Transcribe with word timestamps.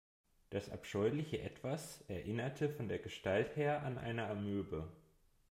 Das 0.49 0.71
abscheuliche 0.71 1.43
Etwas 1.43 2.01
erinnerte 2.07 2.69
von 2.71 2.87
der 2.87 2.97
Gestalt 2.97 3.55
her 3.55 3.83
an 3.83 3.99
eine 3.99 4.25
Amöbe. 4.25 4.91